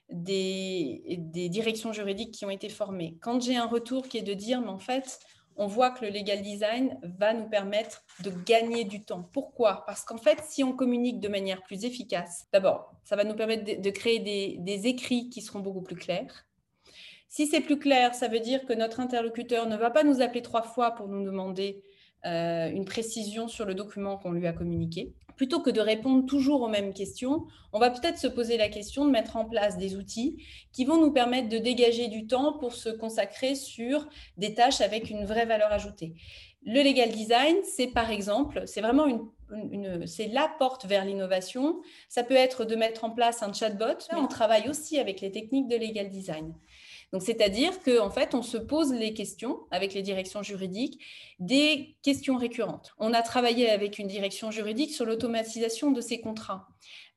[0.10, 3.18] des, directions juridiques qui ont été formées.
[3.22, 5.20] Quand j'ai un retour qui est de dire, mais en fait,
[5.56, 9.30] on voit que le legal design va nous permettre de gagner du temps.
[9.34, 9.84] Pourquoi?
[9.86, 13.82] Parce qu'en fait, si on communique de manière plus efficace, d'abord, ça va nous permettre
[13.82, 16.46] de, créer des, écrits qui seront beaucoup plus clairs.
[17.28, 20.42] Si c'est plus clair, ça veut dire que notre interlocuteur ne va pas nous appeler
[20.42, 21.84] trois fois pour nous demander
[22.24, 25.14] une précision sur le document qu'on lui a communiqué.
[25.36, 29.06] Plutôt que de répondre toujours aux mêmes questions, on va peut-être se poser la question
[29.06, 32.74] de mettre en place des outils qui vont nous permettre de dégager du temps pour
[32.74, 34.06] se consacrer sur
[34.36, 36.16] des tâches avec une vraie valeur ajoutée.
[36.66, 41.82] Le legal design, c'est par exemple, c'est vraiment une, c'est la porte vers l'innovation.
[42.10, 45.32] Ça peut être de mettre en place un chatbot, mais on travaille aussi avec les
[45.32, 46.54] techniques de legal design.
[47.12, 51.04] Donc, c'est-à-dire qu'en fait, on se pose les questions avec les directions juridiques,
[51.40, 52.94] des questions récurrentes.
[53.00, 56.68] On a travaillé avec une direction juridique sur l'automatisation de ces contrats.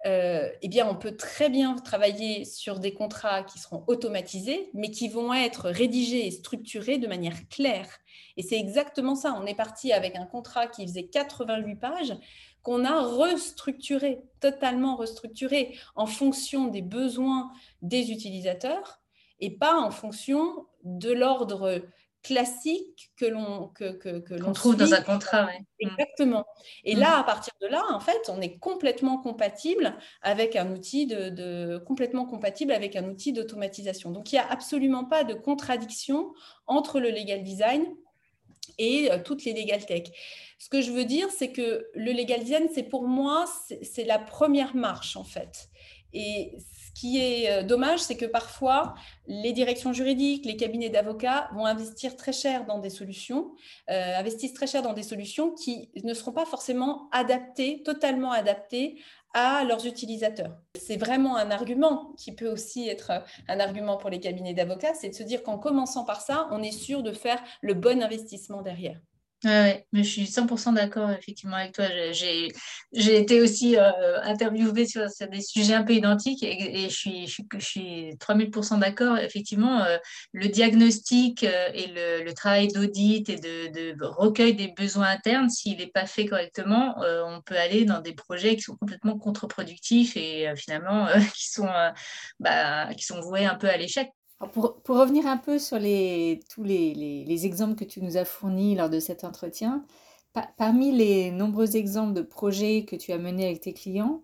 [0.07, 4.91] Euh, eh bien, on peut très bien travailler sur des contrats qui seront automatisés, mais
[4.91, 7.89] qui vont être rédigés et structurés de manière claire.
[8.37, 9.39] Et c'est exactement ça.
[9.41, 12.15] On est parti avec un contrat qui faisait 88 pages
[12.63, 17.53] qu'on a restructuré, totalement restructuré en fonction des besoins
[17.83, 19.02] des utilisateurs
[19.43, 21.83] et pas en fonction de l'ordre
[22.23, 25.47] classique que l'on que, que, l'on trouve dans un contrat.
[25.47, 25.65] Mm.
[25.81, 26.47] Exactement.
[26.85, 27.21] Et là, mm.
[27.21, 32.25] à partir de là, en fait, on est complètement compatible avec un outil de, complètement
[32.25, 34.13] compatible avec un outil d'automatisation.
[34.13, 36.33] Donc, il n'y a absolument pas de contradiction
[36.69, 37.85] entre le legal design
[38.79, 40.05] et euh, toutes les legal tech.
[40.59, 43.47] Ce que je veux dire, c'est que le legal design, c'est pour moi,
[43.83, 45.69] c'est la première marche en fait.
[46.13, 46.57] Et
[46.95, 48.95] qui est euh, dommage, c'est que parfois,
[49.27, 53.53] les directions juridiques, les cabinets d'avocats vont investir très cher dans des solutions,
[53.91, 59.01] euh, investissent très cher dans des solutions qui ne seront pas forcément adaptées, totalement adaptées
[59.35, 60.57] à leurs utilisateurs.
[60.79, 65.09] C'est vraiment un argument qui peut aussi être un argument pour les cabinets d'avocats, c'est
[65.09, 68.61] de se dire qu'en commençant par ça, on est sûr de faire le bon investissement
[68.61, 69.01] derrière.
[69.45, 69.51] Oui,
[69.93, 71.87] mais je suis 100% d'accord effectivement avec toi.
[72.13, 72.49] J'ai,
[72.93, 77.47] été aussi euh, interviewée sur, des sujets un peu identiques et, je, suis, je, suis,
[77.59, 79.19] je suis 3000% d'accord.
[79.19, 79.99] Effectivement, euh,
[80.33, 85.79] le diagnostic euh, et le, travail d'audit et de, de, recueil des besoins internes, s'il
[85.79, 86.95] n'est pas fait correctement,
[87.27, 91.69] on peut aller dans des projets qui sont complètement contre-productifs et finalement qui, sont,
[92.41, 94.09] bah, qui sont voués un peu à l'échec.
[94.53, 98.99] Pour, revenir un peu sur tous les, exemples que tu nous as fournis lors de
[98.99, 99.85] cet entretien,
[100.57, 104.23] parmi les nombreux exemples de projets que tu as menés avec tes clients,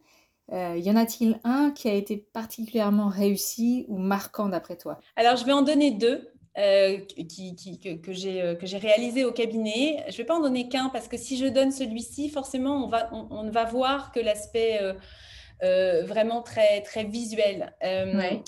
[0.53, 4.99] euh, y en a-t-il un qui a été particulièrement réussi ou marquant d'après toi?
[5.17, 6.29] Alors, je vais en donner deux.
[6.57, 10.05] Euh, que, j'ai euh, réalisé au cabinet.
[10.09, 12.89] Je ne vais pas en donner qu'un parce que si je donne celui-ci, forcément, on
[12.89, 14.81] va, on, va voir que l'aspect
[15.63, 17.75] vraiment très, très visuel.
[17.85, 18.39] Euh,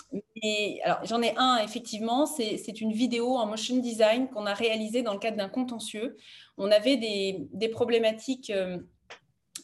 [0.85, 5.13] alors, j'en ai un, effectivement, c'est une vidéo en motion design qu'on a réalisée dans
[5.13, 6.17] le cadre d'un contentieux.
[6.57, 8.53] On avait des, des problématiques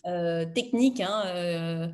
[0.07, 1.01] euh, techniques.
[1.01, 1.93] Hein,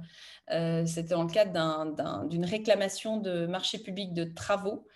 [0.86, 4.86] c'était dans le cadre d'une réclamation de marché public de travaux.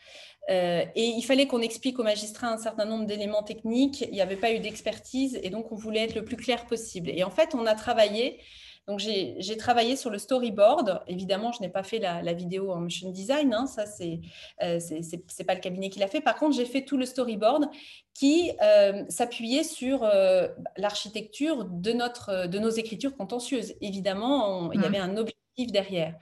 [0.48, 4.02] et il fallait qu'on explique aux magistrats un certain nombre d'éléments techniques.
[4.02, 7.10] Il n'y avait pas eu d'expertise et donc on voulait être le plus clair possible.
[7.10, 8.40] Et en fait, on a travaillé
[8.88, 11.02] donc, j'ai travaillé sur le storyboard.
[11.08, 13.52] Évidemment, je n'ai pas fait la, vidéo en motion design.
[13.52, 13.66] Hein.
[13.66, 14.20] ça, c'est
[14.62, 16.20] euh, c'est pas le cabinet qui l'a fait.
[16.20, 17.68] Par contre, j'ai fait tout le storyboard
[18.14, 20.46] qui euh, s'appuyait sur euh,
[20.76, 23.74] l'architecture de, notre, de nos écritures contentieuses.
[23.80, 24.86] Évidemment, il y mmh.
[24.86, 26.14] avait un objectif derrière.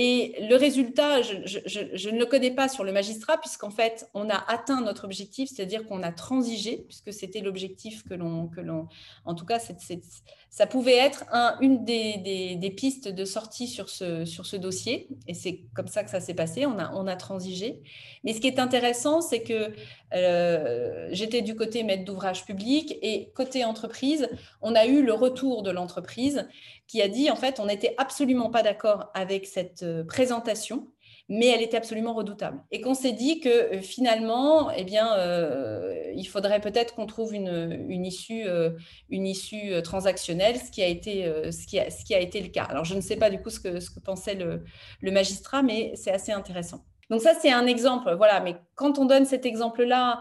[0.00, 4.36] Et le résultat, je, ne le connais pas sur le magistrat, puisqu'en fait, on a
[4.46, 8.48] atteint notre objectif, c'est-à-dire qu'on a transigé, puisque c'était l'objectif que l'on,
[9.24, 9.58] en tout cas,
[10.50, 15.08] ça pouvait être un, une des, pistes de sortie sur ce, sur ce dossier.
[15.26, 16.64] Et c'est comme ça que ça s'est passé.
[16.64, 17.82] On a, on a transigé.
[18.22, 19.72] Mais ce qui est intéressant, c'est que
[20.14, 24.28] euh, j'étais du côté maître d'ouvrage public et côté entreprise,
[24.62, 26.48] on a eu le retour de l'entreprise
[26.86, 30.88] qui a dit en fait on n'était absolument pas d'accord avec cette euh, présentation
[31.30, 32.58] mais elle était absolument redoutable.
[32.70, 35.14] Et qu'on s'est dit que euh, finalement, eh bien,
[36.14, 38.46] il faudrait peut-être qu'on trouve une, issue,
[39.84, 41.24] transactionnelle, ce qui, a été,
[42.40, 42.64] le cas.
[42.64, 46.32] Alors, je ne sais pas du coup ce que, pensait le magistrat, mais c'est assez
[46.32, 46.82] intéressant.
[47.10, 48.14] Donc ça, c'est un exemple.
[48.14, 50.20] Voilà, mais quand on donne cet exemple-là,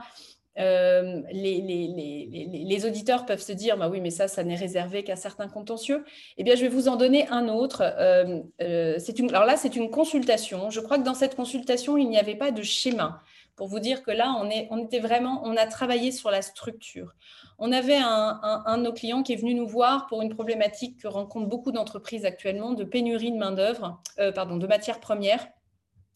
[0.60, 5.48] euh, les, auditeurs peuvent se dire, bah oui, mais ça, ça n'est réservé qu'à certains
[5.48, 6.04] contentieux.
[6.38, 7.82] Eh bien, je vais vous en donner un autre.
[7.84, 8.98] Euh, euh,
[9.30, 10.70] alors là, c'est une consultation.
[10.70, 13.22] Je crois que dans cette consultation, il n'y avait pas de schéma.
[13.56, 17.16] Pour vous dire que là, on, était vraiment, on a travaillé sur la structure.
[17.58, 21.02] On avait un, un, de nos clients qui est venu nous voir pour une problématique
[21.02, 24.00] que rencontrent beaucoup d'entreprises actuellement de pénurie de main-d'œuvre,
[24.36, 25.48] pardon, de matières premières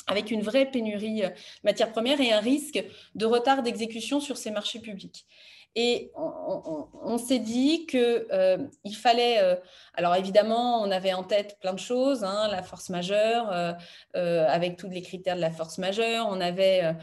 [0.08, 1.30] avec une vraie pénurie euh,
[1.64, 2.84] matières premières et un risque
[3.16, 5.26] de retard d'exécution sur ces marchés publics.
[5.76, 8.58] Et on, s'est dit qu'il euh,
[8.94, 9.56] fallait, euh,
[9.94, 13.50] alors évidemment, on avait en tête plein de choses, hein, la force majeure,
[14.14, 16.94] avec tous les critères de la force majeure, on avait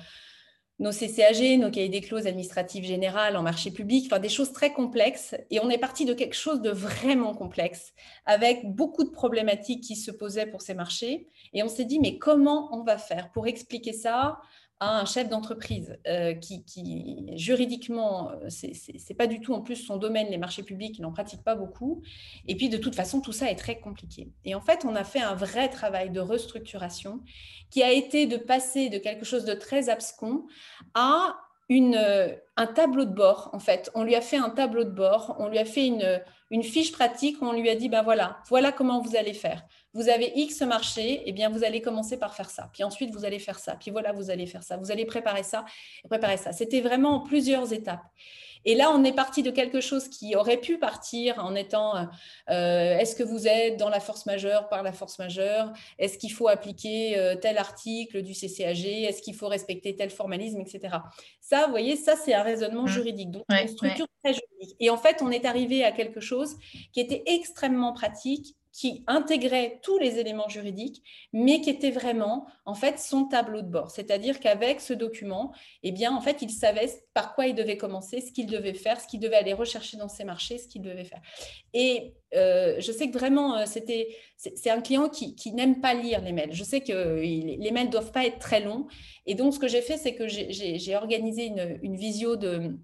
[0.79, 4.73] nos CCAG, nos cahiers des clauses administratives générales en marché public, enfin des choses très
[4.73, 5.35] complexes.
[5.51, 7.93] Et on est parti de quelque chose de vraiment complexe,
[8.27, 11.29] avec beaucoup de problématiques qui se posaient pour ces marchés.
[11.53, 14.39] Et on s'est dit, mais comment on va faire pour expliquer ça
[14.81, 19.97] à un chef d'entreprise euh, qui, juridiquement, euh, c'est pas du tout en plus son
[19.97, 22.03] domaine, les marchés publics, il n'en pratique pas beaucoup.
[22.47, 24.31] Et puis de toute façon, tout ça est très compliqué.
[24.45, 27.21] Et en fait, on a fait un vrai travail de restructuration
[27.71, 30.47] qui a été de passer de quelque chose de très abscon
[30.95, 31.37] à
[31.69, 33.91] une, euh, un tableau de bord, en fait.
[33.95, 36.93] On lui a fait un tableau de bord, on lui a fait une, une fiche
[36.93, 39.65] pratique, on lui a dit, ben voilà, voilà comment vous allez faire
[39.95, 42.71] vous avez X marché, eh bien, vous allez commencer par faire ça.
[42.73, 43.77] Puis ensuite, vous allez faire ça.
[43.77, 44.77] Puis voilà, vous allez faire ça.
[44.77, 45.65] Vous allez préparer ça
[46.05, 46.53] et préparer ça.
[46.53, 48.05] C'était vraiment plusieurs étapes.
[48.65, 52.03] Et là, on est parti de quelque chose qui aurait pu partir en étant euh,
[52.51, 55.73] euh, est-ce que vous êtes dans la force majeure par la force majeure?
[55.99, 60.61] Est-ce qu'il faut appliquer euh, tel article du CCAG Est-ce qu'il faut respecter tel formalisme,
[60.61, 60.97] etc.
[61.41, 62.89] Ça, vous voyez, ça, c'est un raisonnement mmh.
[62.89, 63.31] juridique.
[63.31, 64.77] Donc, une structure très juridique.
[64.81, 66.57] Et en fait, on est arrivé à quelque chose
[66.93, 71.03] qui était extrêmement pratique qui intégrait tous les éléments juridiques,
[71.33, 73.91] mais qui était vraiment en fait son tableau de bord.
[73.91, 75.53] C'est-à-dire qu'avec ce document,
[75.83, 79.01] eh bien en fait, il savait par quoi il devait commencer, ce qu'il devait faire,
[79.01, 81.23] ce qu'il devait aller rechercher dans ses marchés, ce qu'il devait faire.
[81.75, 86.21] Et euh, je sais que vraiment, euh, c'était c'est un client qui, n'aime pas lire
[86.21, 86.53] les mails.
[86.53, 88.87] Je sais que les mails doivent pas être très longs.
[89.27, 92.79] Et donc, ce que j'ai fait, c'est que j'ai organisé une, une visio de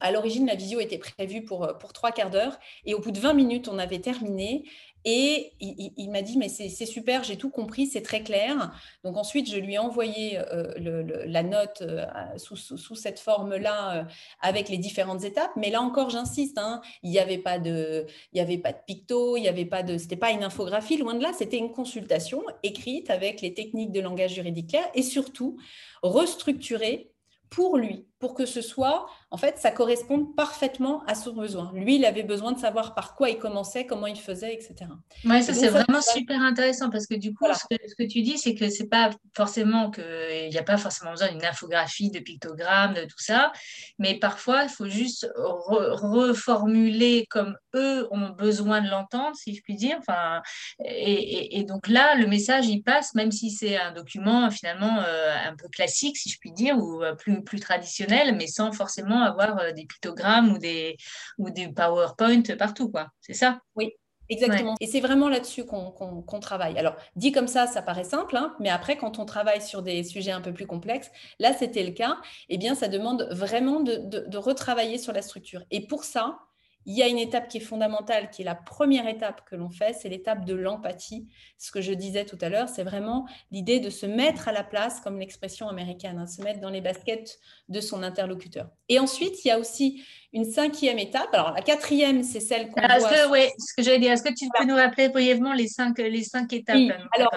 [0.00, 3.18] à l'origine, la visio était prévue pour, pour trois quarts d'heure et au bout de
[3.18, 4.64] 20 minutes, on avait terminé
[5.04, 8.70] et il, m'a dit, mais c'est super, j'ai tout compris, c'est très clair.
[9.02, 12.04] Donc ensuite, je lui ai envoyé euh, la note euh,
[12.36, 14.04] sous, cette forme-là, euh,
[14.40, 15.52] avec les différentes étapes.
[15.56, 19.44] Mais là encore, j'insiste, hein, il n'y avait pas de, avait pas de picto, il
[19.44, 23.40] y avait pas de, pas une infographie, loin de là, c'était une consultation écrite avec
[23.40, 25.56] les techniques de langage juridique et surtout
[26.02, 27.10] restructurée
[27.48, 31.72] pour lui, pour que ce soit, en fait, ça corresponde parfaitement à son besoin.
[31.74, 34.90] Lui, il avait besoin de savoir par quoi il commençait, comment il faisait, etc.
[35.24, 37.64] Oui, ça, c'est vraiment super intéressant parce que du coup, ce,
[37.96, 41.44] que, tu dis, c'est que c'est pas forcément qu'il n'y a pas forcément besoin d'une
[41.44, 43.52] infographie, de pictogrammes, de tout ça,
[43.98, 49.76] mais parfois, il faut juste reformuler comme eux ont besoin de l'entendre, si je puis
[49.76, 49.96] dire.
[49.98, 50.42] Enfin,
[50.84, 55.56] et, donc là, le message, il passe, même si c'est un document finalement euh, un
[55.56, 59.58] peu classique, si je puis dire, ou euh, plus, plus traditionnel, mais sans forcément avoir
[59.58, 60.96] euh, des pictogrammes ou des,
[61.38, 63.08] ou des PowerPoint partout, quoi.
[63.20, 63.60] C'est ça?
[63.76, 63.92] Oui,
[64.30, 64.76] Exactement.
[64.80, 66.78] Et c'est vraiment là-dessus qu'on travaille.
[66.78, 70.04] Alors, dit comme ça, ça paraît simple, hein, mais après, quand on travaille sur des
[70.04, 72.16] sujets un peu plus complexes, là, c'était le cas,
[72.48, 75.62] eh bien, ça demande vraiment de, de, retravailler sur la structure.
[75.72, 76.38] Et pour ça,
[76.86, 79.70] il y a une étape qui est fondamentale, qui est la première étape que l'on
[79.70, 81.26] fait, c'est l'étape de l'empathie.
[81.58, 84.64] Ce que je disais tout à l'heure, c'est vraiment l'idée de se mettre à la
[84.64, 87.38] place, comme l'expression américaine, hein, se mettre dans les baskets
[87.68, 88.68] de son interlocuteur.
[88.88, 91.28] Et ensuite, il y a aussi une cinquième étape.
[91.32, 93.28] Alors, la quatrième, c'est celle qu'on voit...
[93.30, 96.24] Oui, ce que j'allais dire, est-ce que tu peux nous rappeler brièvement les cinq, les
[96.24, 96.78] cinq étapes
[97.12, 97.32] Alors,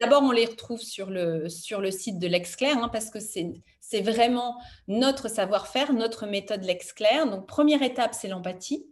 [0.00, 4.56] d'abord, on les retrouve sur le, site de l'Exclair, hein, parce que c'est c'est vraiment
[4.88, 7.28] notre savoir-faire, notre méthode LexClair.
[7.28, 8.86] Donc, première étape, c'est l'empathie.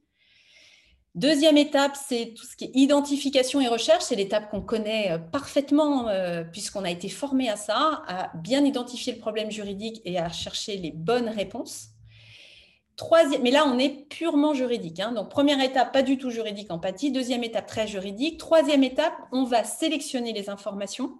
[1.15, 4.05] Deuxième étape, c'est tout ce qui est identification et recherche.
[4.05, 8.65] C'est l'étape qu'on connaît euh, parfaitement euh, puisqu'on a été formé à ça, à bien
[8.65, 11.92] identifier le problème juridique et à chercher les bonnes réponses.
[12.97, 15.01] Troisième, mais là, on est purement juridique.
[15.01, 15.13] Hein.
[15.13, 17.11] Donc, première étape, pas du tout juridique, empathie.
[17.11, 18.39] Deuxième étape, très juridique.
[18.39, 21.19] Troisième étape, on va sélectionner les informations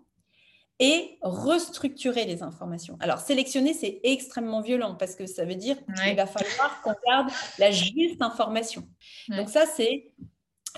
[0.79, 2.99] et restructurer les informations.
[3.01, 7.31] Alors, sélectionner, c'est extrêmement violent parce que ça veut dire qu'il va falloir qu'on garde
[7.59, 8.87] la juste information.
[9.29, 10.13] Donc, ça, c'est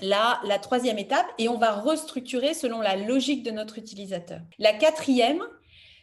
[0.01, 4.39] la, la troisième étape et on va restructurer selon la logique de notre utilisateur.
[4.59, 5.41] La quatrième,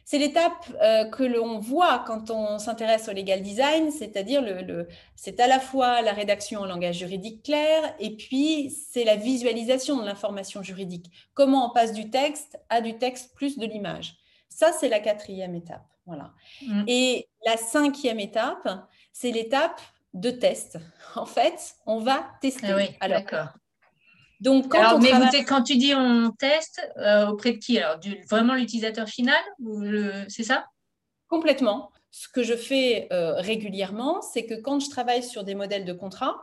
[0.05, 5.41] c'est l'étape euh, que l'on voit quand on s'intéresse au legal design, c'est-à-dire le, c'est
[5.41, 10.05] à la fois la rédaction en langage juridique clair et puis c'est la visualisation de
[10.05, 11.11] l'information juridique.
[11.35, 14.17] Comment on passe du texte à du texte plus de l'image.
[14.49, 15.87] Ça, c'est la quatrième étape.
[16.07, 16.33] Voilà.
[16.67, 16.85] Mm.
[16.89, 18.69] Et la cinquième étape,
[19.13, 19.81] c'est l'étape
[20.15, 20.79] de test.
[21.15, 22.67] En fait, on va tester.
[22.71, 23.49] Ah oui, d'accord.
[24.43, 27.79] Donc, quand, mais quand tu dis on teste, euh, auprès de qui?
[27.79, 29.41] Alors, du, vraiment l'utilisateur final
[30.29, 30.67] C'est ça?
[31.29, 31.93] Complètement.
[32.11, 35.93] Ce que je fais euh, régulièrement, c'est que quand je travaille sur des modèles de
[35.93, 36.35] contrat,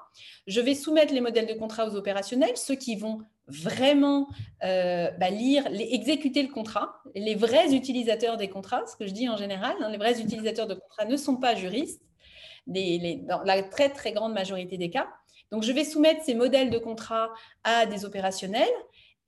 [0.48, 4.30] je vais soumettre les modèles de contrat aux opérationnels, ceux qui vont vraiment
[4.64, 6.96] euh, bah, lire, les, exécuter le contrat.
[7.16, 10.68] Les vrais utilisateurs des contrats, ce que je dis en général, hein, les vrais utilisateurs
[10.68, 12.02] de contrats ne sont pas juristes,
[12.66, 15.08] dans la très très grande majorité des cas.
[15.52, 17.30] Donc, je vais soumettre ces modèles de contrat
[17.64, 18.68] à des opérationnels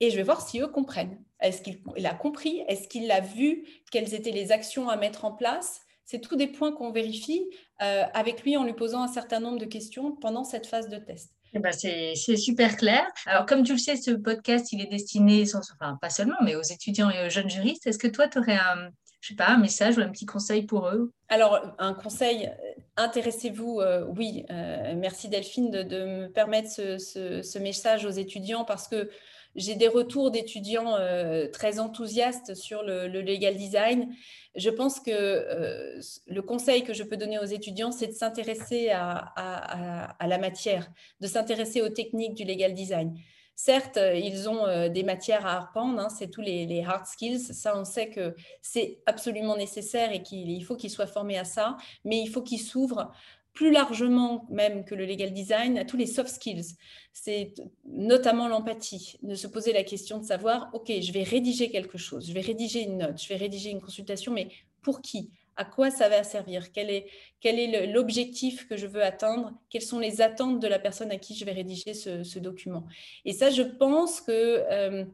[0.00, 1.22] et je vais voir si eux comprennent.
[1.40, 2.62] Est-ce qu'il a compris?
[2.68, 5.80] Est-ce qu'il a vu Quelles étaient les actions à mettre en place?
[6.04, 7.48] C'est tous des points qu'on vérifie
[7.78, 11.32] avec lui en lui posant un certain nombre de questions pendant cette phase de test.
[11.54, 13.06] Eh ben c'est super clair.
[13.26, 16.62] Alors, comme tu le sais, ce podcast, il est destiné, enfin, pas seulement, mais aux
[16.62, 17.86] étudiants et aux jeunes juristes.
[17.86, 18.88] Est-ce que toi, tu aurais un,
[19.22, 22.50] je sais pas, un message ou un petit conseil pour eux Alors, un conseil,
[22.96, 24.44] intéressez-vous, euh, oui.
[24.50, 29.08] Euh, merci Delphine de, me permettre ce, message aux étudiants parce que
[29.54, 34.12] j'ai des retours d'étudiants euh, très enthousiastes sur le, legal design.
[34.56, 40.16] Je pense que le conseil que je peux donner aux étudiants, c'est de s'intéresser à,
[40.20, 43.16] la matière, de s'intéresser aux techniques du legal design.
[43.54, 47.38] Certes, euh, ils ont euh, des matières à apprendre, hein, c'est tous les, hard skills,
[47.38, 51.76] ça on sait que c'est absolument nécessaire et qu'il faut qu'ils soient formés à ça,
[52.04, 53.12] mais il faut qu'ils s'ouvrent
[53.52, 56.76] plus largement même que le legal design à tous les soft skills.
[57.12, 57.52] C'est
[57.84, 62.26] notamment l'empathie, de se poser la question de savoir, OK, je vais rédiger quelque chose,
[62.26, 64.48] je vais rédiger une note, je vais rédiger une consultation, mais
[64.80, 65.30] pour qui?
[65.56, 66.72] À quoi ça va servir?
[66.72, 69.52] Quel est, l'objectif que je veux atteindre?
[69.70, 72.86] Quelles sont les attentes de la personne à qui je vais rédiger ce, document?
[73.24, 75.04] Et ça, je pense que euh,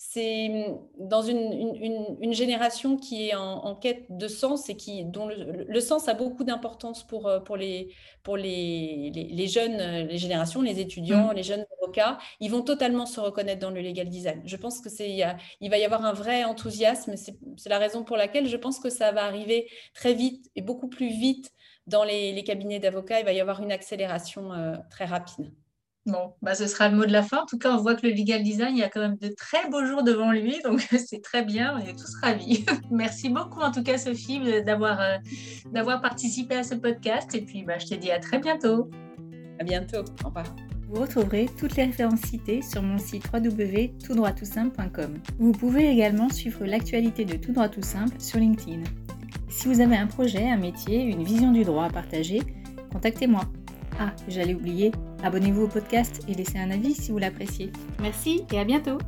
[0.00, 6.06] c'est dans une, génération qui est en, quête de sens et qui, dont le, sens
[6.06, 7.92] a beaucoup d'importance pour, euh, pour, les,
[8.22, 11.34] pour les, les, jeunes, les générations, les étudiants, mmh.
[11.34, 14.40] les jeunes avocats, ils vont totalement se reconnaître dans le legal design.
[14.44, 15.18] Je pense que c'est,
[15.60, 17.16] il va y avoir un vrai enthousiasme.
[17.16, 20.88] C'est la raison pour laquelle je pense que ça va arriver très vite et beaucoup
[20.88, 21.50] plus vite
[21.88, 23.18] dans les, cabinets d'avocats.
[23.18, 25.52] Il va y avoir une accélération euh, très rapide.
[26.08, 27.42] Bon, bah, ce sera le mot de la fin.
[27.42, 29.28] En tout cas, on voit que le legal design, il y a quand même de
[29.28, 32.64] très beaux jours devant lui, donc c'est très bien, on est tous ravis.
[32.90, 35.16] Merci beaucoup en tout cas, Sophie, d'avoir euh,
[35.70, 37.34] d'avoir participé à ce podcast.
[37.34, 38.88] Et puis, bah, je te dis à très bientôt.
[39.60, 40.02] À bientôt.
[40.24, 40.46] Au revoir.
[40.88, 45.18] Vous retrouverez toutes les références citées sur mon site www.toutdroittoutsimple.com.
[45.38, 48.84] Vous pouvez également suivre l'actualité de Tout droit tout simple sur LinkedIn.
[49.50, 52.40] Si vous avez un projet, un métier, une vision du droit à partager,
[52.90, 53.42] contactez-moi.
[53.98, 54.92] Ah, j'allais oublier,
[55.24, 57.72] abonnez-vous au podcast et laissez un avis si vous l'appréciez.
[58.00, 58.98] Merci et à bientôt